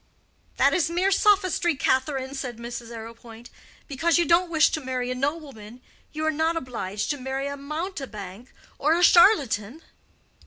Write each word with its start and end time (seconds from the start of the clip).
"That 0.57 0.73
is 0.73 0.89
mere 0.89 1.11
sophistry, 1.11 1.75
Catherine," 1.75 2.33
said 2.33 2.57
Mrs. 2.57 2.89
Arrowpoint. 2.89 3.51
"Because 3.87 4.17
you 4.17 4.25
don't 4.25 4.49
wish 4.49 4.71
to 4.71 4.81
marry 4.81 5.11
a 5.11 5.13
nobleman, 5.13 5.79
you 6.11 6.25
are 6.25 6.31
not 6.31 6.57
obliged 6.57 7.11
to 7.11 7.17
marry 7.21 7.45
a 7.45 7.55
mountebank 7.55 8.51
or 8.79 8.95
a 8.95 9.03
charlatan." 9.03 9.83